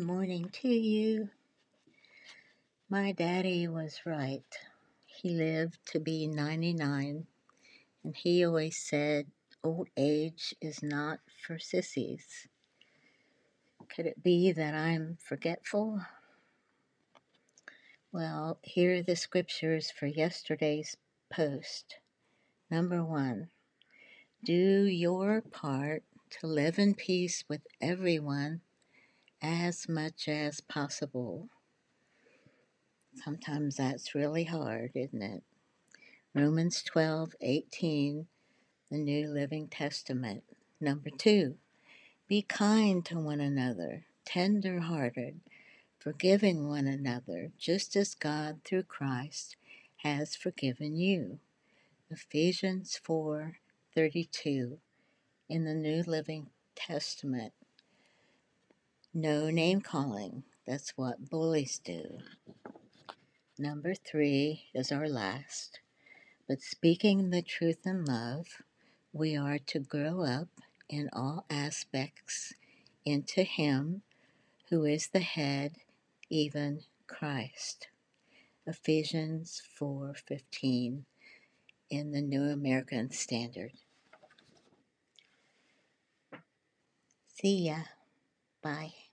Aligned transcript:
morning 0.00 0.48
to 0.52 0.68
you. 0.68 1.30
My 2.88 3.12
daddy 3.12 3.66
was 3.66 4.00
right. 4.06 4.44
He 5.06 5.30
lived 5.30 5.78
to 5.92 6.00
be 6.00 6.26
99, 6.26 7.26
and 8.04 8.16
he 8.16 8.44
always 8.44 8.76
said, 8.76 9.26
Old 9.64 9.88
age 9.96 10.54
is 10.60 10.82
not 10.82 11.18
for 11.44 11.58
sissies. 11.58 12.46
Could 13.88 14.06
it 14.06 14.22
be 14.22 14.52
that 14.52 14.74
I'm 14.74 15.18
forgetful? 15.20 16.00
Well, 18.12 18.58
here 18.62 18.96
are 18.96 19.02
the 19.02 19.16
scriptures 19.16 19.90
for 19.90 20.06
yesterday's 20.06 20.96
post. 21.30 21.96
Number 22.70 23.04
one, 23.04 23.48
do 24.44 24.84
your 24.84 25.40
part 25.40 26.04
to 26.40 26.46
live 26.46 26.78
in 26.78 26.94
peace 26.94 27.44
with 27.48 27.62
everyone 27.80 28.60
as 29.42 29.88
much 29.88 30.28
as 30.28 30.60
possible. 30.60 31.48
Sometimes 33.14 33.76
that's 33.76 34.14
really 34.14 34.44
hard, 34.44 34.92
isn't 34.94 35.22
it? 35.22 35.42
Romans 36.34 36.82
12, 36.82 37.34
18, 37.40 38.26
the 38.90 38.98
New 38.98 39.28
Living 39.28 39.68
Testament. 39.68 40.44
Number 40.80 41.10
two, 41.10 41.56
be 42.28 42.42
kind 42.42 43.04
to 43.06 43.18
one 43.18 43.40
another, 43.40 44.04
tender 44.24 44.80
hearted, 44.80 45.40
forgiving 45.98 46.68
one 46.68 46.86
another, 46.86 47.50
just 47.58 47.96
as 47.96 48.14
God 48.14 48.60
through 48.64 48.84
Christ 48.84 49.56
has 49.98 50.36
forgiven 50.36 50.96
you. 50.96 51.38
Ephesians 52.10 53.00
4, 53.02 53.58
32, 53.94 54.78
in 55.48 55.64
the 55.64 55.74
New 55.74 56.02
Living 56.06 56.48
Testament. 56.76 57.52
No 59.20 59.50
name 59.50 59.80
calling. 59.80 60.44
That's 60.64 60.90
what 60.96 61.28
bullies 61.28 61.80
do. 61.80 62.18
Number 63.58 63.92
three 63.92 64.66
is 64.72 64.92
our 64.92 65.08
last. 65.08 65.80
But 66.46 66.62
speaking 66.62 67.30
the 67.30 67.42
truth 67.42 67.84
in 67.84 68.04
love, 68.04 68.62
we 69.12 69.36
are 69.36 69.58
to 69.58 69.80
grow 69.80 70.22
up 70.22 70.46
in 70.88 71.10
all 71.12 71.46
aspects 71.50 72.54
into 73.04 73.42
Him 73.42 74.02
who 74.70 74.84
is 74.84 75.08
the 75.08 75.18
head, 75.18 75.78
even 76.30 76.84
Christ. 77.08 77.88
Ephesians 78.68 79.60
4:15 79.80 81.06
in 81.90 82.12
the 82.12 82.22
New 82.22 82.44
American 82.44 83.10
Standard. 83.10 83.72
See 87.34 87.66
ya. 87.66 87.78
Bye. 88.62 89.07